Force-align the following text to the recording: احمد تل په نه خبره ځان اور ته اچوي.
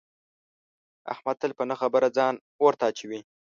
احمد 1.13 1.35
تل 1.41 1.51
په 1.57 1.63
نه 1.69 1.75
خبره 1.81 2.07
ځان 2.17 2.33
اور 2.61 2.73
ته 2.79 2.85
اچوي. 2.91 3.19